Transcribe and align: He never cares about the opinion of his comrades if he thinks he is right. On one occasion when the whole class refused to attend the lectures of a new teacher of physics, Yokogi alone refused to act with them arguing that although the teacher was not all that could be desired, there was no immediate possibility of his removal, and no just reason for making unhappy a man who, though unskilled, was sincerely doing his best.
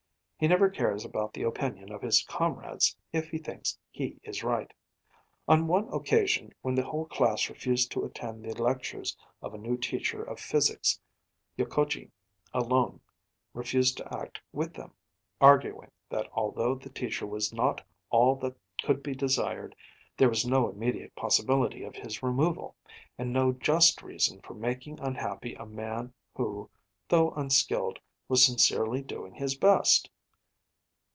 He 0.39 0.47
never 0.47 0.71
cares 0.71 1.05
about 1.05 1.35
the 1.35 1.43
opinion 1.43 1.91
of 1.91 2.01
his 2.01 2.23
comrades 2.25 2.95
if 3.13 3.29
he 3.29 3.37
thinks 3.37 3.77
he 3.91 4.17
is 4.23 4.43
right. 4.43 4.73
On 5.47 5.67
one 5.67 5.87
occasion 5.93 6.51
when 6.63 6.73
the 6.73 6.83
whole 6.83 7.05
class 7.05 7.47
refused 7.47 7.91
to 7.91 8.03
attend 8.05 8.43
the 8.43 8.59
lectures 8.59 9.15
of 9.43 9.53
a 9.53 9.59
new 9.59 9.77
teacher 9.77 10.23
of 10.23 10.39
physics, 10.39 10.99
Yokogi 11.59 12.09
alone 12.55 13.01
refused 13.53 13.97
to 13.97 14.11
act 14.17 14.41
with 14.51 14.73
them 14.73 14.95
arguing 15.39 15.91
that 16.09 16.27
although 16.33 16.73
the 16.73 16.89
teacher 16.89 17.27
was 17.27 17.53
not 17.53 17.85
all 18.09 18.35
that 18.37 18.55
could 18.83 19.03
be 19.03 19.13
desired, 19.13 19.75
there 20.17 20.29
was 20.29 20.43
no 20.43 20.67
immediate 20.71 21.13
possibility 21.13 21.83
of 21.83 21.95
his 21.95 22.23
removal, 22.23 22.75
and 23.15 23.31
no 23.31 23.51
just 23.51 24.01
reason 24.01 24.41
for 24.41 24.55
making 24.55 24.99
unhappy 25.01 25.53
a 25.53 25.67
man 25.67 26.11
who, 26.33 26.67
though 27.09 27.29
unskilled, 27.35 27.99
was 28.27 28.43
sincerely 28.43 29.03
doing 29.03 29.35
his 29.35 29.55
best. 29.55 30.09